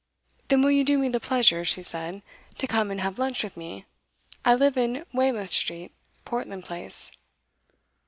"Then 0.47 0.63
will 0.63 0.71
you 0.71 0.83
do 0.83 0.97
me 0.97 1.09
the 1.09 1.19
pleasure," 1.19 1.63
she 1.63 1.83
said, 1.83 2.23
"to 2.57 2.65
come 2.65 2.89
and 2.89 3.01
have 3.01 3.19
lunch 3.19 3.43
with 3.43 3.55
me? 3.55 3.85
I 4.43 4.55
live 4.55 4.75
in 4.75 5.05
Weymouth 5.13 5.51
Street, 5.51 5.91
Portland 6.25 6.65
Place." 6.65 7.11